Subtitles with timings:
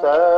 [0.00, 0.37] sa